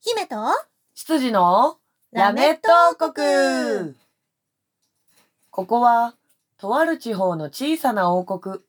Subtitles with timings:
[0.00, 0.36] 姫と
[0.94, 1.78] 羊の
[2.12, 3.96] ラメット王国
[5.50, 6.14] ここは、
[6.58, 8.60] とある地方の小さな王国。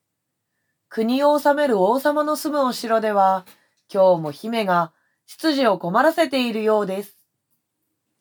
[0.90, 3.46] 国を治める王様の住むお城では、
[3.94, 4.94] 今日も姫が
[5.28, 7.18] 執事を困らせているようです。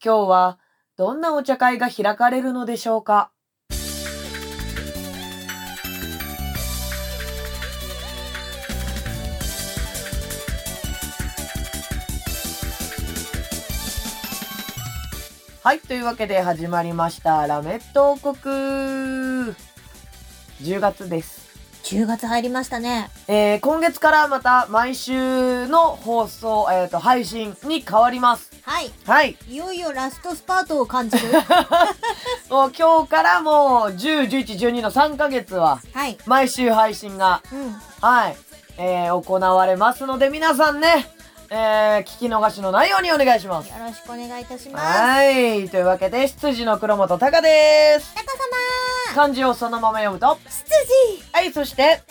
[0.05, 0.59] 今日は、
[0.98, 3.30] どんなお茶会が開かれるのでしょうか
[15.66, 18.36] はい、というわけで始まりました、ラメット王国。
[20.62, 21.44] 10月です。
[21.82, 23.11] 10月入りましたね。
[23.26, 28.52] えー今月からまた毎週の放送、えっ、と、配信に変わります。
[28.62, 28.93] はい。
[29.07, 29.36] はい。
[29.48, 31.24] いよいよラストスパートを感じる。
[32.48, 36.16] もう今日からもう10、11、12の3ヶ月ははい。
[36.27, 37.72] 毎週配信が、うん。
[38.00, 38.36] はい、
[38.78, 41.16] えー行われますので皆さんね、
[41.50, 43.69] えー聞き逃しのないようにお願いします。
[43.69, 44.84] よろしくお願いいたします。
[44.84, 45.69] はい。
[45.69, 48.14] というわけで、羊の黒本隆です。
[48.14, 48.36] タカ
[49.16, 50.53] 漢字をそのまま読むと、様羊
[51.33, 52.03] はい、そして、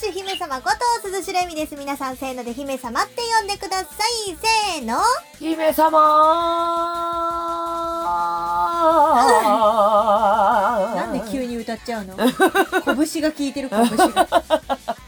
[0.00, 0.70] 姫主姫様こ
[1.02, 1.76] と鈴代恵美です。
[1.76, 3.84] 皆さんせーので姫様って呼んでくださ
[4.26, 4.34] い。
[4.74, 4.98] せーの。
[5.38, 5.98] 姫様
[10.96, 12.16] なんで急に歌っちゃうの？
[13.12, 14.26] 拳が効いてる拳が。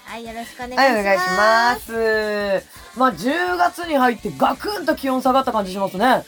[0.05, 0.77] はい、よろしくお願いします。
[0.77, 1.75] はい、お願いしま
[2.63, 2.78] す。
[2.99, 6.25] まあ、10月に入ってガクンと気温下がった感じしますね。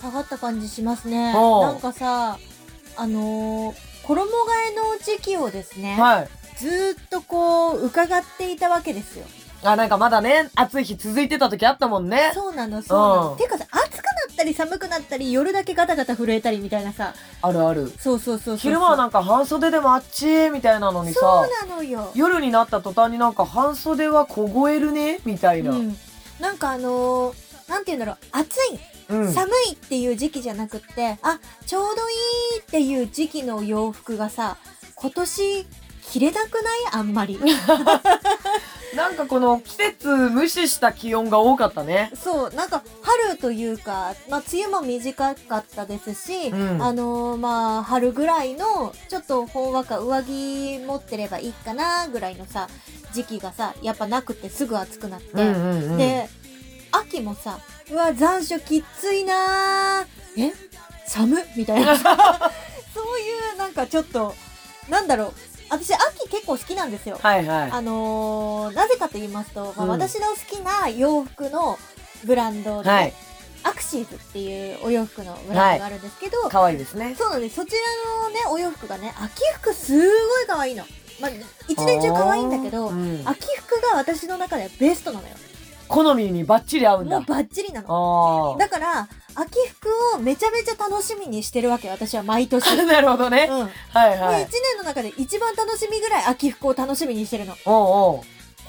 [0.00, 1.32] 下がった感じしますね。
[1.32, 2.38] なんかさ、
[2.96, 4.28] あのー衣替
[4.72, 6.28] えの時期をですね、はい。
[6.58, 9.24] ずーっとこう、伺っていたわけですよ。
[9.62, 12.32] あ、なんかまだね、暑い日続いてた時あったもんね。
[12.34, 13.32] そうなの、そうなの。
[13.32, 14.11] うんてかさ、暑くな
[14.42, 17.92] ったり寒くなったり、夜だけガタガタ震えたりみたいなさ、あるある。
[17.98, 18.56] そうそうそうそう。
[18.56, 21.26] 昼間はなんか半袖でもあっちみたいなのにさそ、
[21.64, 22.10] うなのよ。
[22.14, 25.20] 夜になった途端になんか半袖は凍えるね？
[25.24, 25.70] みたいな。
[25.70, 25.76] うん。
[25.78, 25.96] うん。
[26.40, 34.58] なんかあのーなんて言うんだろう、暑い、寒いっていう時期じゃなくって、あ、ちょうどいいっていう時期の洋服がさ、
[34.96, 35.66] 今年
[36.02, 36.62] 着れなくない？
[36.92, 37.38] あんまり。
[38.94, 42.10] なんかこの季節無視した気温が多かったね。
[42.14, 46.82] そう、なんか春というか、まあ梅雨も短かったですし、うん。
[46.82, 52.68] あのーまあ春ぐらいのちょっとほんわか上着持ってればいいかなぐらいのさ、
[53.12, 55.96] 時期がさ、やっぱなくてすぐ暑くなって、うんうんうん。
[55.98, 56.28] で、
[56.92, 57.58] 秋もさ、
[57.90, 60.48] うわ、残暑きついなー。
[60.48, 60.52] え？
[61.06, 61.44] 寒っ？
[61.56, 61.96] みたいな。
[61.96, 62.16] さ、
[62.94, 64.34] そういうなんかちょっと、
[64.88, 65.32] なんだろう、
[65.72, 67.18] 私秋結構好きなんですよ。
[67.22, 67.70] はいはい。
[67.70, 71.78] あのーなぜかと言いますと、まあうん私の好きな洋服の
[72.26, 73.12] ブランドで、はい。
[73.64, 77.14] アクシーズっていうお洋服のブランドがあるんですけど、可愛いですね。
[77.16, 77.54] そうなんです。
[77.56, 80.84] そちらのね、お洋服がね、秋服すごい可愛いの。
[81.20, 81.30] まあ、
[81.68, 85.34] 一年中可愛いんだけど、うん秋服が私の中ではベストなのよ。
[85.88, 87.18] 好みにバッチリ合うんだ。
[87.20, 88.56] もうバッチリなの。
[88.56, 92.64] あだから、秋服をめちゃめちゃ楽しみにしてるわけよ、私は毎年。
[92.86, 93.46] なるほどね。
[93.48, 94.42] もうはいはい。
[94.42, 97.54] 一年の中で一番楽しみぐらい秋服を楽しみにしてるの。
[97.64, 98.24] おうおう。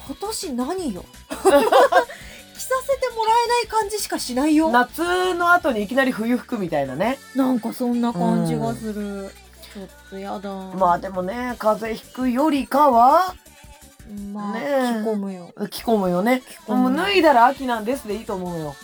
[0.07, 1.06] 今年何よ？
[1.29, 4.69] 着させてもらえない感じしかしないよ。
[4.69, 7.18] な夏の後にいきなり冬服みたいなね。
[7.38, 9.31] んかそんな感じがする。
[9.74, 10.50] ちょっとやだ。
[10.50, 13.34] まあでもね、風邪ひくよりかは、
[14.31, 15.50] まあ、ねえ着込むよ。
[15.69, 16.44] 着込むよね。
[16.68, 18.75] 込むもう脱いだら秋なんですでいいと思うよ。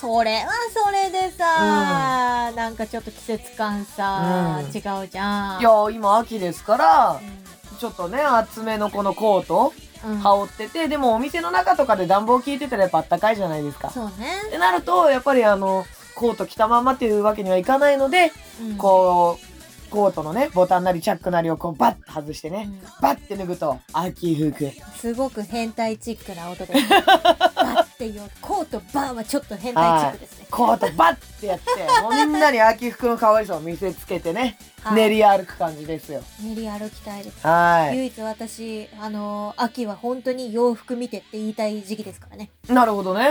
[0.00, 5.60] それはそれでさ、なんかちょっと季節感さ、うん違うじゃん。
[5.60, 9.72] いや、今秋ですからう、ちょっとね、厚めのこのコート
[10.06, 13.90] ん、うん羽織ってて、でもお店の中とかで暖房効いてたらやっぱあったかいじゃないですか。
[13.90, 14.12] そうね
[14.46, 14.50] っ。
[14.50, 24.70] てなると、やっぱりあの、コート着たままっていうわけにはいかないので、うんこう、コートのね、ボタンなりチャックなりをこうバッと外してね、うんバッて脱ぐと、秋服。
[24.96, 26.88] すごく変態チックな音です、ね。
[26.88, 30.46] バッていうコートバーはちょっと変態チックですね。
[30.50, 31.70] コートバッてやって、
[32.02, 36.22] もうみんなに秋服の可愛さを見せつけてね、はい練り歩く感じですよ。
[36.42, 37.46] 練り歩きたいです。
[37.46, 37.96] はい。
[37.96, 42.50] 唯一私、あのー秋は本当に洋服見てって言いたい時期ですからね。
[42.68, 43.24] なるほどね。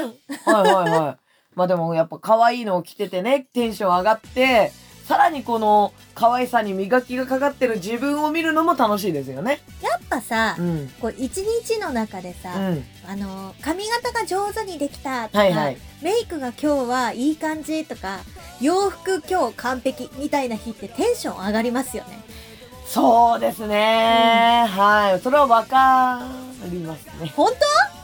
[0.45, 1.17] はいはいはい。
[1.55, 4.73] まあでもやっぱ可愛いのを着ててね、テンション上がって、
[5.07, 9.61] さらにこの可愛さに磨きがかかってる自分を見るのも楽しいですよね。
[9.81, 10.91] やっぱさ、うん。
[10.99, 12.83] こう一日の中でさ、うん。
[13.07, 15.77] あのー髪型が上手にできたとか、はいはい。
[16.01, 18.19] メイクが今日はいい感じとか、
[18.59, 22.23] 洋服今日完璧みたいな日ってテンション上がりますよね。
[22.87, 25.19] そうですね、はい。
[25.19, 26.21] それはわか
[26.71, 27.31] りますね。
[27.35, 27.51] 本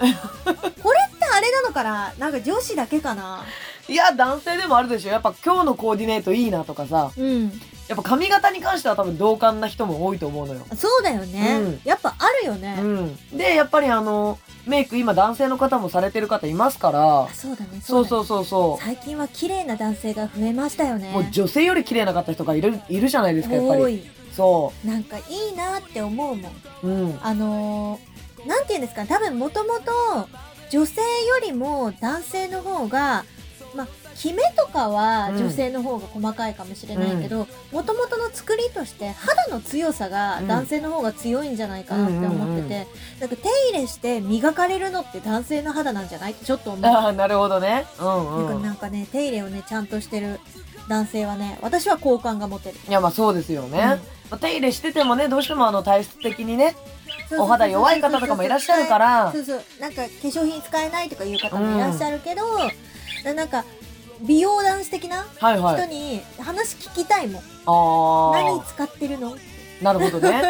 [0.01, 0.05] 当？
[0.81, 2.13] これってあれなのかな？
[2.19, 3.43] なんか女子だけかな？
[3.91, 5.11] いや、男性でもあるでしょ。
[5.11, 7.49] やっぱ今日のコーディネートいいなとかさ、うん。
[7.89, 10.61] やっぱ髪型に関しては多分同感な人も多いと思うのよ。
[10.77, 13.37] そうだよね、うんやっぱあるよね、うん。
[13.37, 21.11] で、やっぱりあの、メイク今男性の方もされてる方いますからあ、そうだねそうそうそうそ最近は綺麗な男性が増えましたよねう。
[21.11, 23.81] もう女性より綺麗な方とかいる、いるじゃないですか、やっぱり。
[23.81, 26.51] 多いそなんかいいなって思うもん
[26.83, 26.87] う。
[26.87, 27.19] うん。
[27.21, 28.11] あのー
[28.47, 29.91] なんて言うんですかね多分もともと
[30.71, 33.25] 女性よりも男性の方が
[33.75, 42.87] まあキメとかはうん女性の方が細かいかもしれないけどもともとの作りとして肌の強さがうん男性の方が強いんじゃないかなって思ってて、
[43.19, 46.33] なんか手入れして磨かれるのって男性の肌なんじゃない？
[46.33, 46.85] ってちょっと思う。
[46.85, 47.85] ああ、なるほどね。
[47.99, 48.63] うんなんかうん。
[48.63, 50.39] なんかね手入れをねちゃんとしてる
[50.87, 52.75] 男性はね私は好感が持てる。
[52.87, 53.79] いや、まあそうですよね。
[53.79, 53.97] うんま
[54.31, 56.75] あ手入れしててもね、どうしてもあの体質的にね、
[57.37, 62.65] お肌弱い方とかもいらっしゃるからそうそうなんか化粧品使えないとかいう方もいらっしゃるけど、な
[63.23, 63.65] なんか
[64.21, 65.81] 美容男子的なはいはい。
[65.83, 70.41] 人に話聞きたいもん、あ何使ってるの、あ、なるほどね。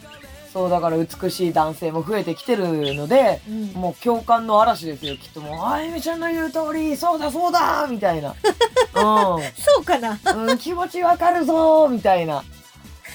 [0.52, 8.34] そう、だから美しい男性も増えてきてるので、うん、もう共感の嵐ですよ、きっともう、あゆみちゃんの言う通り、そうだそうだみたいな。
[8.94, 9.40] そ
[9.80, 10.50] うかな、うん。
[10.50, 12.44] うん、気持ちわかるぞみたいな。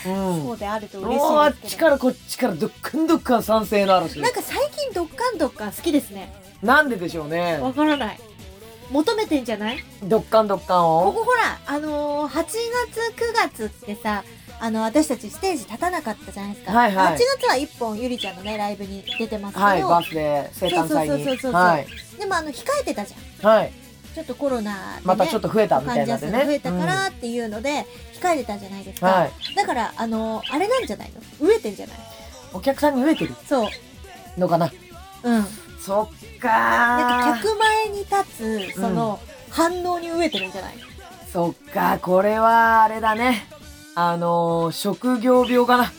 [0.06, 0.44] うん。
[0.44, 8.20] そうであると嬉しもうあっちからこっちからどっかんどっかん賛成の嵐なんか最近どっかんどっかん好きですねなんででしょうねわからない
[8.92, 9.84] 求めてんじゃない？
[10.04, 11.04] どっかんどっかんを？
[11.06, 12.58] ここほらあのー、8月
[13.16, 14.24] 9月ってさ
[14.62, 17.16] あの私たちステージ立たなかったじゃないですか、はいはい。
[17.16, 20.88] 8月は1本ゆりちゃんのねライブに出てますけど、はいバースデー生誕祭に。
[20.88, 21.88] そうそうそうそうそうはい
[22.20, 23.72] でもあの控えてたじゃんはい
[24.14, 27.86] ちょっとコロナで、ね、またちょっと増えたみたいなんでね増えたからっていうので、
[28.20, 31.98] 控えてたじゃないですか、はいだからあのあれなんじゃないの飢えてんじゃない
[32.52, 33.70] お客さんに飢えてるそう
[34.38, 34.72] のかな
[35.24, 35.46] うん
[35.90, 39.20] そっかなんかー客前に立つその、
[39.50, 40.76] 反応に飢えてるんじゃない？
[41.34, 43.48] そっかこれはあれだね。
[43.96, 45.92] あのー、職業病かな。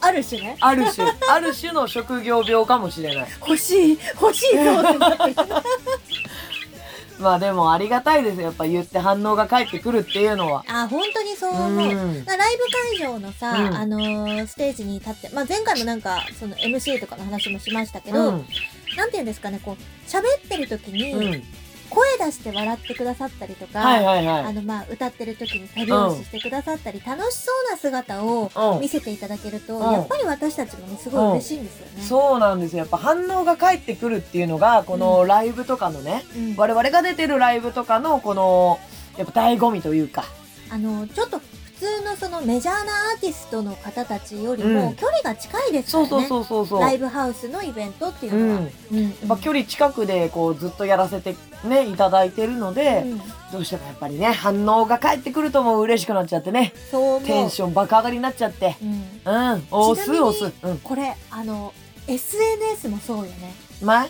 [0.00, 0.56] ある種ね。
[0.60, 1.06] ある種。
[1.28, 3.28] ある種の職業病かもしれない。
[3.40, 5.24] 欲しい欲しいぞってなって。
[5.26, 5.34] る
[7.18, 8.44] まあでもありがたいですよ。
[8.44, 10.64] やっぱ言って反応が返ってくるっていうのは。
[10.68, 12.24] あ本当にそう思う、うん。
[12.24, 13.74] ライブ会場のさ、うん。
[13.74, 18.46] あのーステージに立って、まあ、前回もなんかその MC とかの話もしましたけど、うん。
[18.96, 21.42] なんて言うんですかねこう喋ってる時に、うん
[21.96, 24.44] 声出して笑ってくださったりとか、はいはいはい。
[24.44, 28.80] あのまあ歌ってる時に手拍子してくださったり、楽しそうな姿をうん。
[28.80, 29.92] 見せていただけると、うん。
[29.92, 32.02] やっぱり私たちもねすごい嬉しいんですよね。
[32.02, 32.80] そうなんですよ。
[32.80, 36.54] やっぱ反応が返ってくるっていうのがこのライブとかのね、うん。
[36.56, 38.78] 我々が出てるライブとかのこの
[39.16, 40.24] やっぱ醍醐味というか。
[40.68, 41.40] あのちょっと
[42.16, 44.74] のそのメジャーなアーティストの方たちよりうん。
[44.74, 46.08] も距離が近いですからね。
[46.10, 46.80] そうそうそうそうそう。
[46.80, 48.60] ライブハウスのイベントっていうのは。
[48.60, 48.98] うん。
[48.98, 53.18] うんやっぱ距離近くでこうずっとやらせてねいただいてるので、うん。
[53.52, 56.72] どうしてもやっぱりね反応が返ってくるともう嬉しくなっちゃってね。
[56.90, 57.22] そう思う。
[57.22, 58.76] テンション爆上がりになっちゃって。
[58.82, 58.90] うん。
[59.24, 59.66] うん。
[59.70, 60.54] 押すちなみに押す。
[60.62, 60.78] うん。
[60.78, 61.72] これあの
[62.06, 63.54] SNS もそうよね。
[63.82, 64.06] ま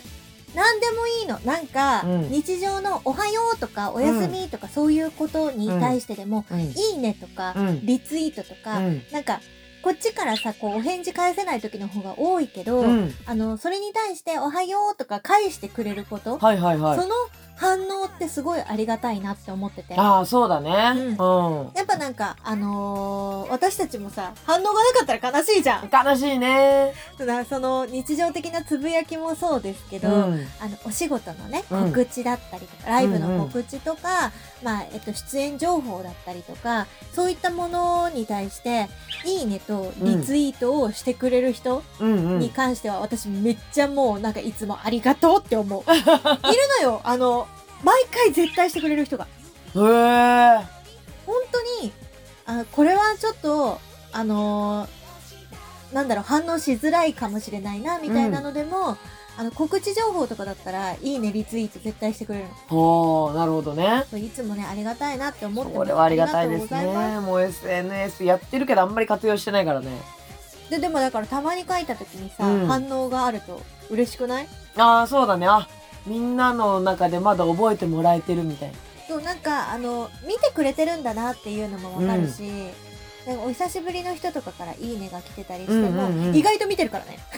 [0.55, 1.39] 何でもいいの。
[1.45, 2.29] なんか、うん。
[2.29, 7.85] 日常の「おはよう」とか「おやすみ」とか、そういうことに対してでもうん「いいね」とか、うん。
[7.85, 9.03] リツイートとか、うん。
[9.11, 9.41] なんか
[9.83, 13.13] こっちからさこうお返事返せない時の方が多いけど、うん。
[13.25, 16.99] あのそれに対して「おはよう」とか返してくれること、はいはいはい。
[16.99, 17.13] その
[17.57, 19.95] 反応ってすごいありがたいなって思ってて。
[19.97, 20.71] ああそうだね。
[20.95, 25.89] ううん、やっぱなんか、あのー私たちもさ、反応がなかったら悲しいじゃん。
[25.91, 26.93] 悲しいね。
[27.17, 30.47] ただその日常的なつぶやきもそうですけど、うん。
[30.59, 31.85] あのお仕事のねうん。
[31.91, 33.23] 告知だったりとか、ライブうん。
[33.23, 34.31] うんの告知とか、
[34.63, 38.89] まあえっと、出演情報だったりとかそういったものに対して
[39.25, 42.39] 「いいね」とリツイートをしてくれる人うんうん。
[42.39, 45.81] に関しては、私めっちゃもうなんかいつもありがとうって思う。
[45.91, 46.03] いる
[46.81, 47.01] のよ。
[47.03, 47.46] あの
[47.83, 49.25] 毎回絶対してくれる人が。
[49.25, 49.27] へ
[49.79, 50.65] え
[51.25, 51.91] 本当に
[52.45, 53.79] あこれはちょっと
[54.11, 54.97] あのー
[55.93, 58.97] なんだろう反応しづらいかもしれないなみたいなのでも、
[59.37, 62.45] あの告知情報とかだったら「いいね」リツイート絶対してくれる。
[62.45, 64.03] のほうなるほどね。
[64.15, 67.19] いつもねありがたいなって思ってこれはありがたいですね。
[67.21, 69.87] もう SNS やってるけどあんまり活用してないからね。
[70.65, 72.67] すででもだからたまに書いた時にさ、うん。
[72.67, 74.47] 反応があると嬉しくない？
[74.75, 75.47] ああそうだね。
[75.47, 75.65] あ
[76.07, 78.75] みんなの中でまだ覚えてもらえてるみたいな。
[79.07, 82.41] そうなんかあの見てくれてるんだなっていうのもわかるし、
[83.25, 86.35] でお久しぶりの人とかから「いいね」が来てたりしても、うんうんうん。
[86.35, 87.19] 意外と見てるからね。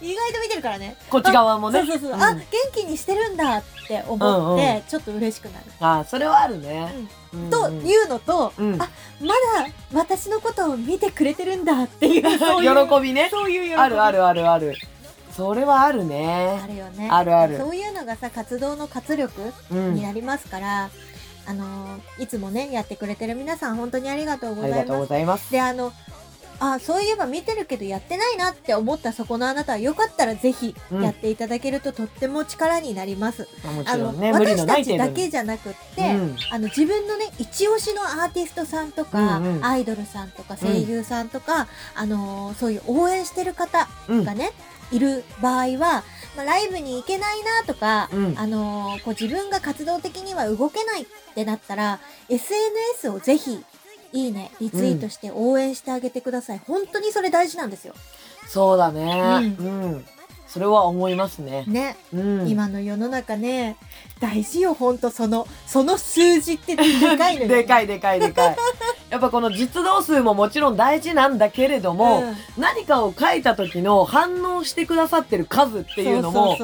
[0.00, 0.96] 意外と見てるからね。
[1.10, 1.84] こっち側もね。
[1.86, 2.22] そうそうそう、ん。
[2.22, 2.42] あ元
[2.74, 4.16] 気にしてるんだって思
[4.54, 6.90] って、うんうちょっと嬉しくなる、あーそれはあるね、
[7.32, 7.50] うん。
[7.50, 7.86] とうん。
[7.86, 8.82] いうのと、うん。
[8.82, 8.88] あ
[9.20, 13.28] まだ私のことを見てくれてるんだっていうそういう喜びね。
[13.30, 13.74] そういう喜び。
[13.74, 14.74] あるあるあるある
[15.36, 16.60] それはあるね。
[16.62, 17.08] あるよね。
[17.10, 17.58] あるある。
[17.58, 19.94] そういうのがさ活動の活力うん。
[19.94, 20.90] になりますから、
[21.46, 25.50] あのーいつもねやってくれてる皆さん本当にありがとうごありがとうございます。
[25.50, 25.72] ざいます。
[25.72, 25.92] であの
[26.60, 31.02] あそういえば見てるけどやってないなって思ったそこのあなたはよかったらぜひうん。
[31.02, 35.08] やっていただけるととっても力になります、まあもあのちろんね、無理私のなたちだ。
[35.08, 36.36] けじゃなくって、うん。
[36.52, 39.64] あの自分のね一押しのアーティストさんとか、うんうん。
[39.64, 44.24] アイドルさんとか声優さんとか、あのーそういう応援してる方うん。
[44.24, 44.52] がね、
[44.92, 46.04] いる場合は、
[46.36, 48.38] まあ、ライブに行けないなとか、うん。
[48.38, 53.64] あのーこう自分が活動的には動けないってなったら SNS をぜひ
[54.12, 57.94] いいねリツイートして応援してあげてください、本当にそれ大事なんですよ。
[58.46, 59.56] そうだね。
[59.58, 60.04] ううん。
[60.52, 61.64] それは思いますね。
[61.66, 62.46] ね、うん。
[62.46, 63.78] 今の世の中ね
[64.20, 66.82] 大事よ本当そのその数字ってで
[67.16, 68.56] かいのよでかいでかいでかい。
[69.08, 76.58] やっぱこの実動数ももちろん大事なんだけれども、うん何かを書いた時の反応してくださってる数っていうのも、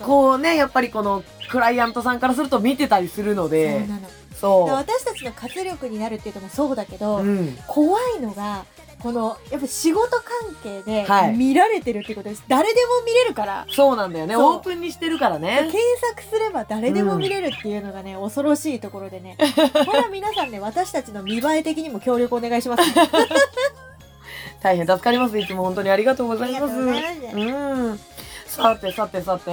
[0.00, 3.86] こうね、やっぱりこのクライアントさんからすると見てたりするので、
[4.34, 7.20] そで私たちの活力になるっていうのもそうだけど、う。
[7.20, 7.58] うん。
[7.66, 8.64] 怖いのが
[9.04, 10.24] このやっぱ仕事関
[10.62, 14.32] 係ではい見られてるってことです、誰でも見れるからそうなんだよね。
[14.32, 15.78] そうオープンにしてるからね検。
[16.00, 19.36] 索すれば誰でも見れるっていうのがね、恐ろしいところでね
[19.84, 22.94] これは皆さんね私たちの見栄え的にも協力お願いします、ね、
[24.62, 25.38] 大変助かります。
[25.38, 26.64] いつも本当にありがとうございます。
[26.64, 28.00] ありがとうございますうん。
[28.46, 29.50] さてさてさて、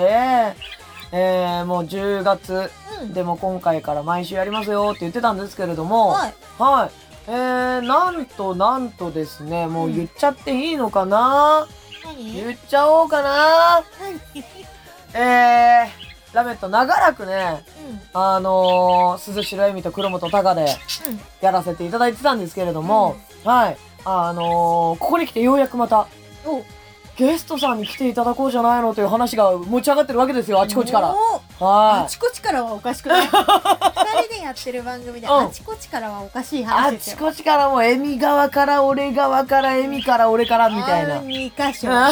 [1.12, 7.11] えー、もう10月うんでも今回から毎週やりますよって言ってたんですけれども、はいはい。
[7.34, 11.66] えー、なんとなんとですね、もう言っちゃっていいのかな、
[12.04, 12.34] 何？
[12.34, 13.84] 言っちゃおうかな？
[14.34, 14.44] 何？
[15.14, 17.64] えー、ラメット長らくね、
[18.14, 18.22] うん。
[18.22, 20.66] あのー、鈴代恵美と黒本隆で
[21.08, 21.22] うん。
[21.40, 23.78] やらせていただいてたんですけれども、はい。
[24.04, 26.08] あのー、ここに来てようやくまた、
[26.46, 26.66] お
[27.22, 31.14] ゲストさんに来ていただこうじゃないのという話が持ち上がってるわけですよ、あちこちから。
[31.14, 33.42] おあはちこちからはおかしくない二人
[34.38, 36.64] でやってる番組で うんあちこちからはおかしいい。
[36.64, 41.20] 話あちこちからも、エミ側から、俺側から、エミから、俺から、みたいな。
[41.20, 42.10] 2箇所は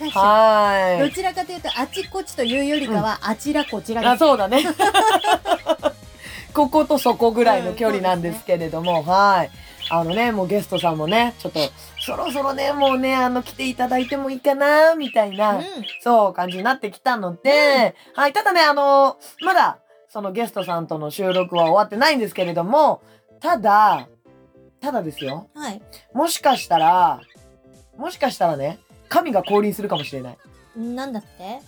[0.00, 1.08] 2い。
[1.08, 4.64] どちらかというとあちこちというよりかはあちらこちらあそうだね。
[6.52, 9.50] こことそこぐらいの距離なんですけれども、はい。
[9.90, 11.60] あのね、もうゲストさんもね、ちょっと、
[12.00, 15.64] そろそろね、もうね、あの、来ていただいてもいいかな、みたいな、うん
[16.00, 18.32] そう、感じになってきたので、はい。
[18.32, 23.02] ただね、あの、まだ、そのゲストさんとの収録は終わってないんですけれども、
[23.40, 24.08] ただ、
[24.80, 25.48] ただですよ。
[25.54, 27.20] はいもしかしたら、
[27.96, 30.38] もしかしたらね、神が降臨するかもしれない。
[30.76, 31.60] なんだって？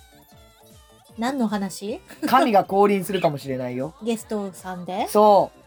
[1.17, 2.01] 何の話？
[2.27, 3.95] 神が降臨するかもしれないよ。
[4.03, 5.07] ゲストさんで？
[5.09, 5.64] そう。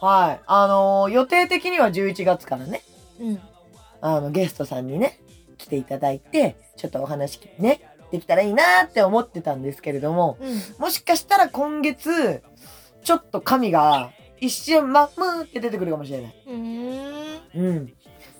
[0.00, 0.40] ほはい。
[0.46, 2.82] あのー予定的には11月からね、
[3.20, 3.40] ううん
[4.00, 5.20] あの、ゲストさんにね、
[5.58, 12.42] 来ていただいて、ちょっとお話ね、できたらいいなーって思ってたんですけれども、うんもしかしたら今月、
[13.02, 14.10] ちょっと神が
[14.40, 16.34] 一瞬、ま、むーって出てくるかもしれない。
[16.46, 17.92] うーんうん。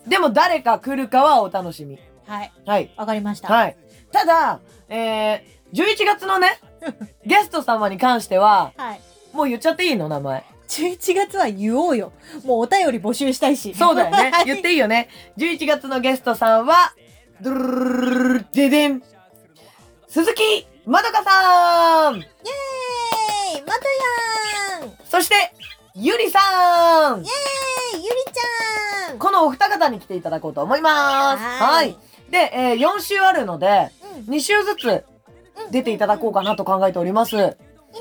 [0.06, 1.98] でも誰か来るかはお楽しみ。
[2.26, 2.94] はいはい。
[2.96, 3.76] わかりましたはい。
[4.12, 5.42] ただ、えー、
[5.72, 6.58] 11月のね、
[7.26, 9.00] ゲスト様に関しては、はい
[9.32, 10.44] もう言っちゃっていいの名前。
[10.68, 12.12] 11月は言おうよ
[12.44, 14.42] もうお便り募集したいしそうだよね は。
[14.42, 15.08] い言っていいよね。
[15.38, 16.92] 11月のゲストさんは、
[17.40, 19.02] ドゥルルルルルルででん。
[20.08, 25.34] 鈴木まどかさんイエーイまとやそして、
[25.94, 26.38] ゆりさ
[27.14, 27.28] んエーイ
[27.94, 31.42] ゆりちゃんこのお二方に来ていただこうと思います。
[31.42, 31.96] はい。
[32.30, 33.90] で、えー4週あるので、
[34.26, 35.04] うん2週ずつ
[35.70, 37.56] 出ていただこうかなと考えております。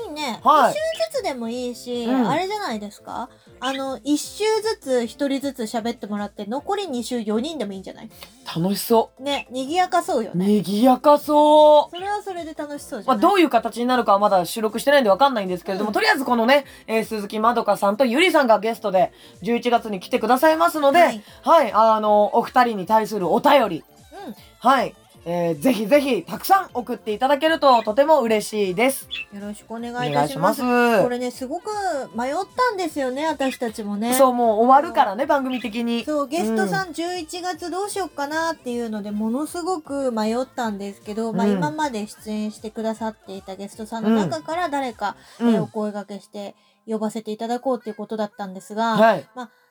[0.06, 0.40] いいね。
[0.42, 0.72] はい。
[0.72, 0.80] 一週
[1.14, 2.28] ずつでもいいし、うん。
[2.28, 3.28] あれじゃないですか？
[3.60, 8.10] あの、一週ずつ一人ずつ喋ってもらって、残り二週四人でもいいんじゃない？
[8.56, 10.38] 楽しそね、賑やかそうよう。
[10.38, 10.46] ね。
[10.46, 11.96] にぎやかそう。
[11.96, 15.94] それはそれで楽しそうじまあ、ゃない、どういう形になるかはまだ収録してないんでわかんないんですけれども、うん。
[15.94, 19.12] とりあえずこのね、えー鈴木まどかさんとゆりさんがゲストで
[19.42, 21.22] 11月に来てくださいますので、はい。
[21.42, 23.84] はい、あの、お二人に対するお便り、
[24.26, 24.34] うん。
[24.60, 24.94] はい、
[25.24, 29.08] えーぜひぜひたくさん送っていただけるととても嬉しいです。
[29.32, 30.62] よろしくお願おいいたします。
[30.62, 31.02] ます。
[31.02, 31.70] これね、すごく
[32.14, 34.14] 迷ったんですよね、私たちもね。
[34.14, 36.04] そう、もう終わるからね、番組的に。
[36.04, 46.54] そうゲストさん11月どうしようかなっていうのでものすごく迷ったんですけど、まあうん今まで出演してくださっていたゲストさんの中から誰か、うんえーお声掛けして
[46.86, 49.28] 呼ばせていただこうっていうことだったんですが、はい。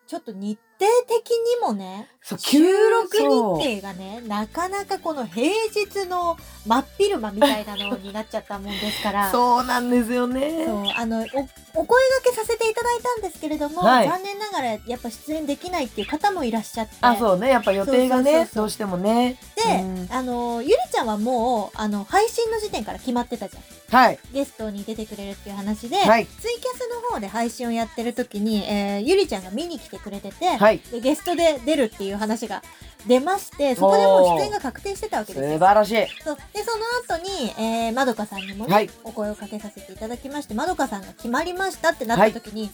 [0.08, 0.58] ちょっと日
[1.08, 2.08] 的にもね、
[2.38, 10.66] 収録日程がね、なかなかこの平日の真っ昼間みたいなのになっちゃったもんですから、 そうなんですよね。
[10.66, 17.50] そうあのおお声掛けさせていただいたんですけれども、はい残念ながらやっぱ出演できないっていう方もいらっしゃってあ、そうね。
[17.50, 19.38] やっぱ予定がね、どうしてもね。
[19.56, 24.20] で、うんあのゆりちゃんはもうあの配信の時点から決まってたじゃんはい。
[24.34, 26.26] ゲストに出てくれるっていう話で、はい。
[26.26, 30.67] ツイキャスの方で配信をやってる時に、えーゆりちゃんが見に来てくれてて、はい。
[30.76, 32.62] でゲストで出るっていう話が
[33.08, 35.60] 出ましてそこでもう出演が確定してたわけ素ですよ。
[35.60, 35.96] 晴らしい。
[36.24, 36.38] そう。
[36.54, 36.78] でそ
[37.12, 38.90] の後に、えー、まどかさんにもね、はい。
[39.04, 42.70] お声をかけさせていただきましてまどかさんが決まりましたってなった時に、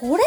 [0.00, 0.22] これ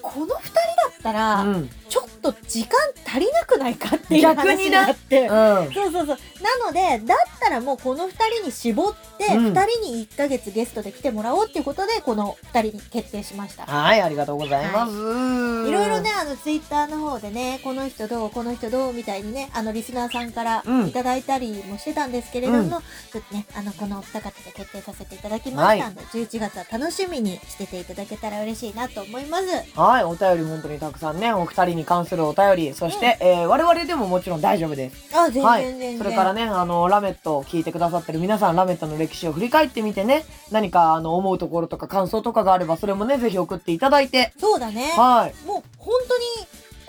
[0.00, 0.62] この2人だ
[0.98, 1.70] ったら、うん。
[1.88, 5.22] ちょっと時間足りなくないかっていう話にななって。
[5.22, 5.72] うん。
[5.72, 6.18] そうそうそう。
[6.40, 13.66] なので、だったらもうこの2人に絞って、うん2人に1ヶ月ゲストで来てもらおうっていうことで、この2人に決定しました。
[13.66, 14.92] はい、ありがとうございます。
[14.92, 22.78] いろいろね、あの、ツイッターの方でね、この人どう、この人どうみたいにね、あの、リスナーさんからうんいただいたりもしてたんですけれども、うんちょ
[23.20, 29.46] っとね、あの、このお二方で決定させていただきましたので、11月は楽しみにしてていただけたら嬉しいなと思います。
[29.46, 35.16] はい、お便り本当にたくさんね、お二人に関するお便り、そして、えー我々でももちろん大丈夫です。
[35.16, 35.98] あ、全然はい。
[35.98, 44.92] それからね、あの、ラメットを聞いてくださってる皆さん、ラメットの歴史を振り返ってみてね、何か、あの、思うところとか感想とかがあれば、それもね、ぜひ送っていただいて、そうだね。
[44.96, 45.46] はい。
[45.46, 46.24] もう本当に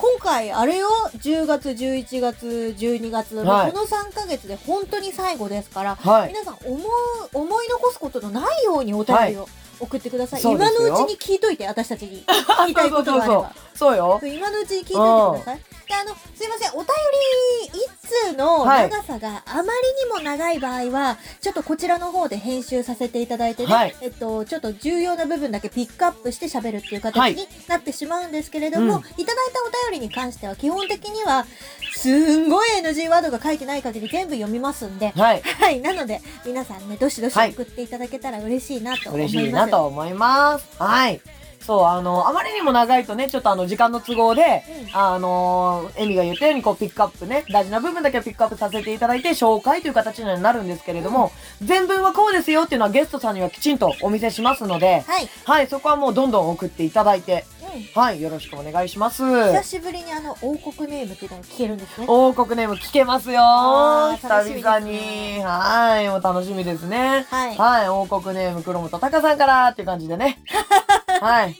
[0.01, 6.29] 今回あれよ10月11月12月の、はいこの3ヶ月で本当に最後ですから、はい。
[6.29, 6.81] 皆さん思う
[7.33, 9.47] 思い残すことのないようにお便りを
[9.81, 12.23] 送ってください、今のうちに聞いといて私たちに。
[12.25, 13.53] 聞きたいことがあれば。
[13.73, 14.19] そうよ。
[14.23, 15.71] 今のうちに聞いといてください。
[15.91, 16.87] であのすいませんお便
[17.73, 19.71] り一通のはい長さがあまりに
[20.13, 31.45] も長い場合は、ちょっとこちらの方で編集させていただいてね、はいえっと、ちょっと重要な部分だけピックアップして喋るっていう形になってしまうんですけれども、うんいただいたお便りに関しては基本的には
[31.93, 35.41] すんごい NG ワードが書いてない限り全部読みますんで、はい。
[35.41, 39.35] はい、なので皆さんねどしどしはい送っていただけたら嬉しいなと思います。
[39.35, 40.67] 嬉しいなと思います。
[40.77, 41.21] はい。
[41.65, 59.23] そう、あの、あまりにも長いとね、ちょっとあの、時間の都合で、うんあのエミが言ったように、こう、ピックアップね、大事な部分だけをピックアップさせていただいて、紹介という形にはなるんですけれども、全文はこうですよっていうのはゲストさんにはきちんとお見せしますので、はい、はい、そこはもうどんどん送っていただいて、うんはい、よろしくお願いします。
[59.23, 62.05] 久しぶりにあの王国ネームっていうのが聞けるんですね。
[62.09, 63.41] 王国ネーム聞けますよ
[64.19, 65.43] 久々ねに。
[65.43, 67.25] はい、もう楽しみですね。
[67.29, 70.39] はい、はい、王国ネーム黒本隆さんからっていう感じでね。
[71.21, 71.55] はい、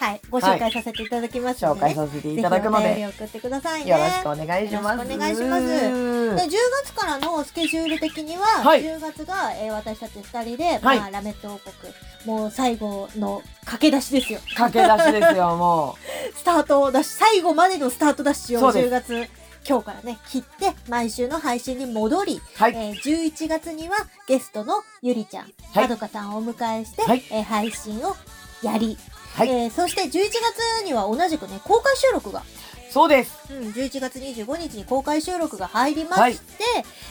[0.00, 3.90] はい、ご紹介させていただきますの紹で、ね介させていただくので、送ってくださいね。
[3.90, 4.98] よろしくお願いします。
[4.98, 5.66] よろしくお願いします。
[5.66, 6.50] で10
[6.84, 8.82] 月からのスケジュール的には、はい。
[8.82, 10.98] 10月が、えー私たち2人で、はい。
[10.98, 11.92] まあ、ラメット王国
[12.24, 14.40] もう最後の駆け出しですよ。
[14.56, 15.96] 駆け出しですよ、 も
[16.34, 18.86] スタートダッシュ最後までのスタートダッシュをそうです。
[18.88, 19.28] 10月
[19.68, 22.40] 今日からね切って毎週の配信に戻り、う。
[22.56, 22.72] はい。
[22.74, 23.96] えー11月には
[24.26, 25.82] ゲストのゆりちゃん、はい。
[25.82, 27.22] まどかさんをお迎えして、はい。
[27.30, 28.16] えー配信を
[28.62, 28.96] やり、
[29.34, 32.42] はいえーそして11月には同じくね公開収録が
[32.90, 33.50] そうです。
[33.50, 36.64] うん、11月25日に公開収録が入りまして、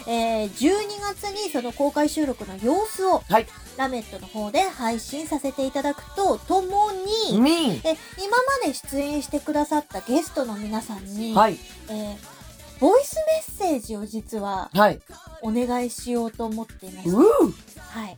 [0.08, 6.92] えー12月にその公開収録の様子を、はいラメットの方で配信させていただくととも
[7.32, 11.58] に、みえ今まで出演してくださったゲストの皆さんに、はい。
[11.90, 12.42] えー
[12.80, 15.00] ボイスメッセージを実ははい。
[15.44, 17.10] お願いしようと思っています。
[17.10, 18.18] うはい。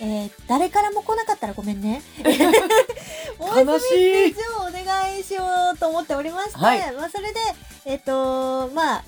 [0.00, 2.02] えー誰からも来なかったらごめんね。
[2.24, 7.40] 悲しい お願いしようと思っておりまして、はいまあそれで、
[7.84, 9.04] えっ、とまあ、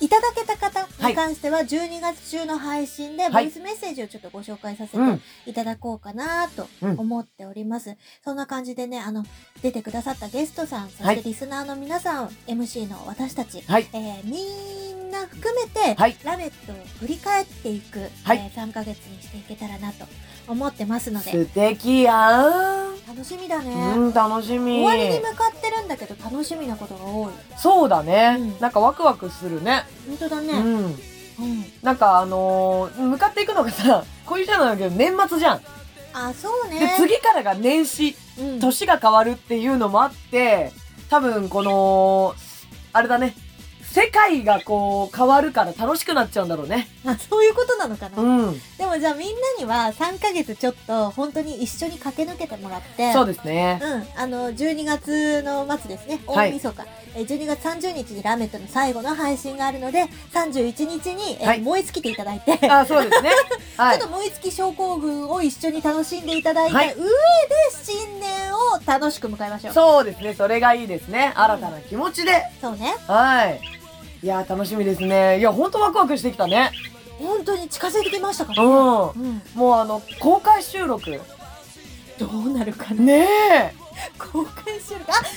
[0.00, 3.48] いただけた方に関しては12月中の配信でボはい。
[3.48, 5.20] イスメッセージをちょっとご紹介させてうん。
[5.46, 7.00] いただこうかなとうん。
[7.00, 7.96] 思っております。
[8.24, 9.24] そんな感じでね、あの、
[9.62, 11.16] 出てくださったゲストさん、そはい。
[11.16, 13.88] してリスナーの皆さん、MC の私たち、はい。
[13.92, 14.42] えーみ
[15.08, 16.16] んな含めて、はい。
[16.24, 18.38] ラメットを振り返っていく、はい。
[18.38, 20.04] えー3ヶ月にしていけたらなと
[20.48, 22.42] 思ってますので、素敵や
[23.06, 23.74] 楽しみだね。
[23.74, 24.06] ん。
[24.06, 24.82] うん、楽しみ。
[24.82, 27.32] 終わりに向かってるんだけど楽しみなことが多い。
[27.56, 29.84] そうだね、うんなんかワクワクするね。
[30.08, 30.52] 本当だね。
[30.52, 30.84] うん。
[30.84, 30.94] うん。
[31.82, 35.60] なんかあのー向かっていくのがさ、こういうじゃなんだけど年末じゃん。
[36.12, 36.80] あ、そうね。
[36.80, 40.72] で、次からが年始、うん、年が変わるっていうのもあって、
[41.10, 42.34] 多分この、
[42.92, 43.34] あれだね、
[43.96, 46.86] 世界がこう変わるから楽しくなっちゃうんだろうね。
[47.06, 48.22] あ、そういうことなのかな。
[48.22, 48.60] うん。
[48.76, 53.80] でもじゃあみんなには3ヶ月ちょっと本当に一緒に駆け抜けてもらって、そうですね。
[53.82, 56.82] うん、あの、12月の末ですね、はい大晦日、
[57.14, 60.04] えー12月30日にラメットの最後の配信があるので、
[60.34, 63.30] 31日に、えーはい燃え尽きていただいて、あ、そうですね。
[63.78, 64.10] はいちょっ。
[64.10, 67.08] と燃え尽き症候群を一緒に楽しんでいただいたはい上で
[67.82, 69.72] 新年を楽しく迎えましょう。
[69.72, 70.34] そうですね。
[70.34, 71.32] それがいいですね。
[71.34, 72.42] 新たな気持ちで。
[72.60, 72.94] そうね。
[73.06, 73.75] はい。
[74.22, 75.38] いやー、楽しみですね。
[75.38, 76.70] いや、ほんとワクワクしてきたね。
[77.18, 78.52] 本当に近づいてきましたか？
[78.52, 78.68] うらね。
[78.70, 78.72] ん。
[78.72, 78.78] う
[79.34, 79.42] ん。
[79.54, 81.20] もうあの、公開収録。
[82.18, 83.02] どうなるかな？
[83.02, 83.26] ね
[83.72, 83.74] え。
[84.18, 85.10] 公開収録？
[85.10, 85.30] あ、公開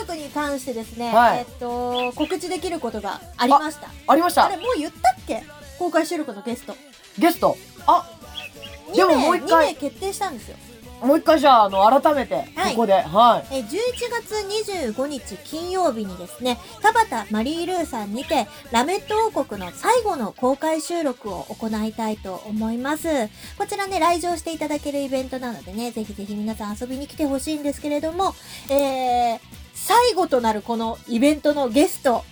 [0.00, 3.88] 録に関してですね、はいえっと、告知できることがありました。
[4.06, 4.56] ありましたあれ、。
[4.56, 5.42] もう言ったっけ？
[5.78, 6.74] 公開収録のゲスト。
[7.18, 7.56] ゲスト。
[7.86, 8.10] あ、
[8.94, 10.56] で2名、ももう一回2名決定したんですよ。
[11.02, 12.92] もう一回じゃあ、あの、改めて、はいここで。
[12.94, 13.56] はい。
[13.56, 13.68] えー11
[14.10, 14.34] 月
[14.94, 23.28] 25日金曜日にですね、田畑マリールーさんにて、ラメット王国の最後の公開収録を行いたいと思います。
[23.58, 28.34] こちらね、来場していただけるイベントなのでね、ぜひぜひ皆さん遊びに来てほしいんですけれども、
[28.70, 29.40] えー、
[29.74, 32.24] 最後となるこのイベントのゲスト、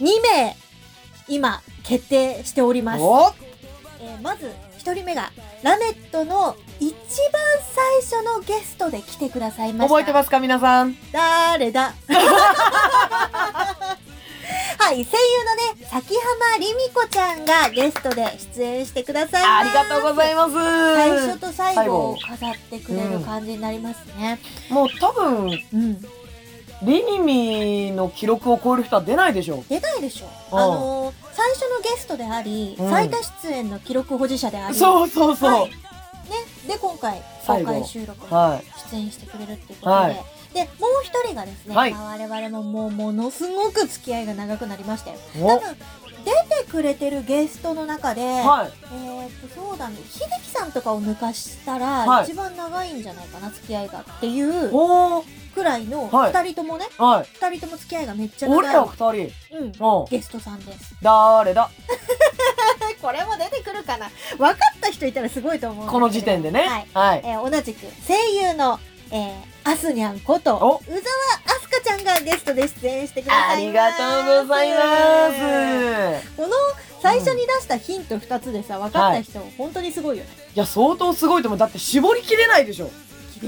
[0.00, 0.56] 2名、
[1.28, 3.02] 今、決定しております。
[3.02, 3.32] お
[4.00, 4.52] えーまず
[4.84, 5.30] 1人目が
[5.62, 7.40] ラメットの一番
[8.02, 10.94] 最初のゲストで来てくださいました覚えてますか皆さん？
[11.12, 11.94] 誰だ？
[14.76, 19.42] はい、声優のね、崎浜りみこちゃんがゲストで出演してください。
[19.42, 20.52] ありがとうございます。
[20.52, 24.38] 最初と最後を最飾ってくれる感じになりますね。
[24.68, 26.02] もう多分、うん。
[26.82, 30.26] リニミの記録を超える人は出ないでしょ出ないでしょ。
[30.54, 34.72] うんあのー最初のゲストであり、うん最多出演の記録保持者であう。
[34.72, 34.78] り。
[34.78, 35.52] そうそうそう。
[35.52, 35.76] はいね。
[36.66, 40.14] で、今回、最後公開収録には出演してくれるっていうことで、はい
[40.54, 45.16] で、もう一人がですね、はいまあ我々ももうものすごく付き合いが長くなりましたよ。
[45.34, 45.38] い。
[45.40, 45.76] 多分、
[46.24, 46.30] 出
[46.64, 48.72] てくれてるゲストの中で、はい。
[48.94, 55.43] えーっと、そうだね、秀樹さんとかを抜かしたら、はい一番長いんじゃないかな、付き合いがっていうおー。
[55.54, 57.28] くらいの、はい二人ともね、はい。
[57.32, 59.56] 二人とも付き合いがめっちゃ俺ら長い、二人。
[59.56, 60.04] うん、うん。
[60.10, 60.94] ゲストさんです。
[61.02, 61.70] 誰だ？
[63.00, 66.62] これも出てくるかな分かった人いたらすごいと思うんだけどこの時点でね。
[66.66, 66.86] はい。
[66.94, 67.22] はい。
[67.24, 68.14] えー同じく声
[68.48, 74.78] 優の、えー、アスニャンことお宇沢アスカちゃんがゲストで出演してくださありいますがとうございま
[76.22, 76.36] す。
[76.36, 76.48] この
[77.02, 81.58] 最初に出したヒント2つでさ分かった人、本当にすごいよねいや、相当すごいと思う。
[81.58, 82.90] だって絞りきれないでしょ。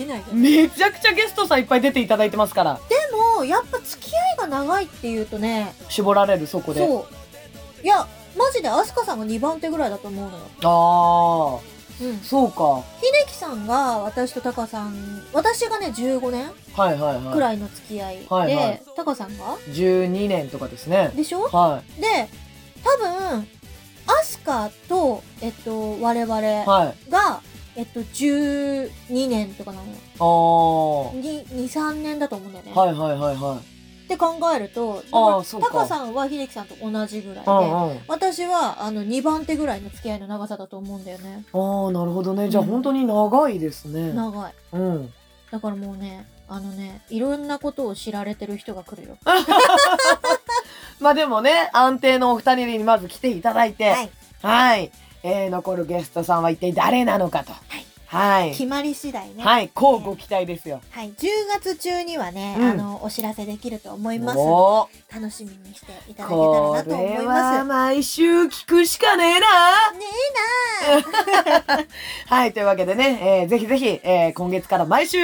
[0.00, 2.80] 切れないじゃんめちゃくちゃゲストさんいっぱい出ていただいてますから。
[2.88, 2.94] で
[3.38, 6.86] もやっぱ付き合いが長いっていうとね絞られるそこで。
[6.86, 7.06] そ
[7.82, 8.06] ういや
[8.36, 11.60] マジでアスカさんが2番手ぐらいだと思うのよあ
[11.98, 12.82] うんあ、そうか。
[13.00, 16.50] 秀樹さんが私とタカさん私がね15年。
[17.32, 21.10] くらいの付き合いで、はいはいタカさんが？12年とかですね。
[21.16, 21.42] でしょ？
[21.44, 22.28] はで
[22.84, 23.48] 多分
[24.08, 26.66] アスカとえっと我々い。
[26.66, 27.10] はい。
[27.76, 31.20] が、えっと12年とかなのよああ。
[31.20, 33.58] 23年だと思うんだよね、はいはいはいはい。
[34.04, 35.02] って考えると
[35.60, 38.00] タカさんは秀樹さんと同じぐらいで、うんうん。
[38.08, 42.48] 私はあの2番手ぐらいの付き合いの長さだと思うんだよねああ、なるほどね。
[42.48, 44.12] じゃあうん本当に長いですね。
[44.12, 45.12] 長いうん。
[45.50, 49.16] だからもうねあのねいろんなことを知られてる人が来るよ
[51.00, 54.10] まあでもね、安定のお二人にまず来ていただいて、はい
[54.42, 54.90] はい。
[55.26, 57.52] えー、残るゲストさんは一体誰なのかと。
[58.06, 58.50] はい。
[58.52, 59.42] 決まり次第ね。
[59.42, 59.68] はい。
[59.74, 60.80] こうご期待ですよ。
[60.90, 62.64] はい、10月中にはね、うん。
[62.70, 64.38] あのお知らせできると思います。
[64.38, 65.14] おー。
[65.20, 67.58] 楽しみにしていただけたらこなと思れいます。
[67.58, 69.46] は毎週聞くしかねえな。
[69.92, 71.86] ね
[72.26, 72.52] はい。
[72.52, 75.18] というわけでね、えーぜひぜひ、えー今月から毎週、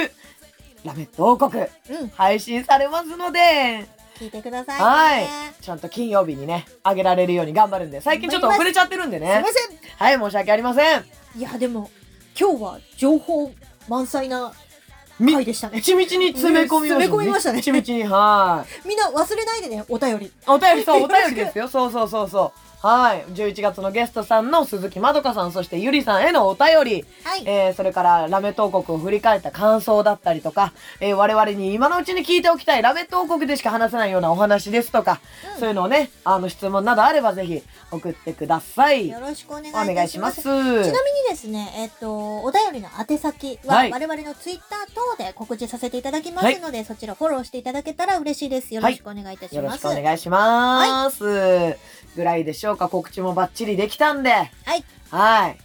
[0.83, 2.09] ラメット王国、えなうん。
[2.09, 3.87] 配信されますので、
[4.23, 5.27] 聞いてくださいねはい
[5.61, 9.47] ちゃんと金曜日にね、上げられるように頑張るんで、最近ちょっと遅れちゃってるんですねいま。
[9.49, 11.01] せはい、申し訳ありません。
[11.01, 11.05] ん
[11.35, 11.89] いやでも
[12.39, 13.51] 今日は情報
[13.87, 14.53] 満載な
[15.19, 18.87] み回でしたねちみちに詰め込みました、詰め込みましたねちみちに、はい。
[18.87, 21.67] みんな忘れないでねお便りお便り、そう、お便りですよ。
[21.67, 22.59] そうそうそうそう。
[22.83, 23.23] はい。
[23.29, 35.21] 11月のゲストさんの鈴木まどかさん、そしてゆりさんへのお便り、はいえー、それからラメット王国を振り返った感想だったりとか、えー、我々に今のうちに聞いておきたいラメット王国でしか話せないようなお話ですとか、
[35.55, 39.07] うんそういうのをね、あの質問などあればぜひ送ってください。
[39.07, 40.41] よろしくお願いします願いします。
[40.41, 40.93] ちなみに
[41.29, 48.73] ですね、えっと、お便りの宛先は、はい我々のツイッター等で告知させていただきますので、そちらフォローしていただけたら嬉しいです。
[48.73, 49.81] よろしくお願いいたしよろします。
[49.83, 51.23] くお願いします。
[52.15, 52.89] ぐらいでしょうか？
[52.89, 54.31] 告知もバッチリできたんで。
[54.31, 54.43] は
[54.75, 54.83] い。
[55.11, 55.57] はい。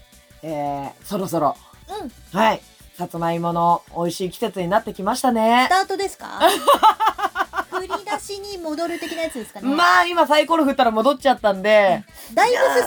[0.42, 1.56] えー、そろそろ、
[2.00, 2.10] うん。
[2.10, 2.60] スはい。
[2.96, 5.66] さつまいもの美味しい季節になってきましたね。
[5.70, 6.40] タートですか？
[8.18, 9.68] 出しに戻る的なやつですかね。
[9.74, 12.84] まあ今サイコロ振ったら戻っちゃったんで、だいぶ進んだは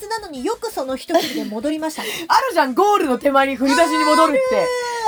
[0.00, 2.08] ずなのによくその一振りで戻りましたね。
[2.28, 4.40] あるじゃん、ゴールの手前に振り出しに戻るって。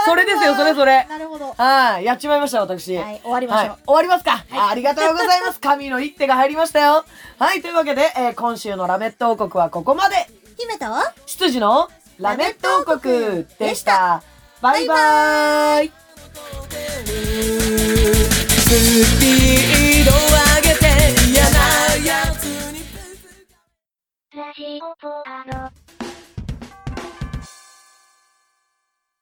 [0.04, 1.04] それですよ、それそれ。
[1.08, 1.52] なるほど。
[1.56, 2.96] はい、やっちまいました、私。
[2.96, 5.58] はい、終わりまはいしょう。、終わりますか、ありがとうございます。
[5.60, 7.04] 神の一手が入りましたよ。
[7.38, 10.28] はい、というわけで、えー今週のラメット王国はここまで。
[10.58, 11.12] 姫田は？
[11.26, 14.22] 執事のラメット王国でした。
[14.62, 15.92] バイバーイ。
[18.66, 18.70] ス
[19.20, 20.86] ピード上げて
[21.30, 21.56] 嫌な
[22.04, 22.80] やつに
[24.34, 25.85] ラジオポアド。